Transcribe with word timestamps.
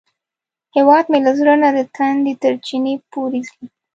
هیواد 0.75 1.05
مې 1.11 1.19
له 1.25 1.31
زړه 1.39 1.53
نه 1.63 1.69
د 1.77 1.79
تندي 1.95 2.33
تر 2.43 2.53
چینې 2.65 2.93
پورې 3.11 3.39
ځي 3.49 3.65